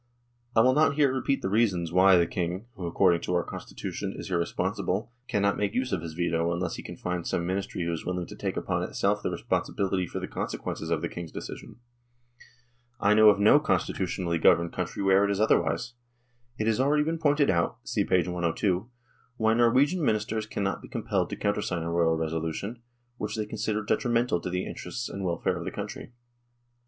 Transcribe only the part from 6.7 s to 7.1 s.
he can